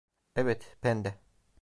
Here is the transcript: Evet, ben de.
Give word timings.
Evet, 0.35 0.77
ben 0.83 1.03
de. 1.03 1.13